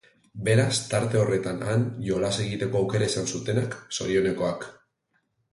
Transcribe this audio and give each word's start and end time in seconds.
Beraz 0.45 0.77
tarte 0.93 1.19
horretan 1.23 1.61
han 1.73 1.85
jolas 2.07 2.33
egiteko 2.45 2.81
aukera 2.81 3.13
izan 3.13 3.31
zutenak, 3.35 3.79
zorionekoak. 3.99 4.71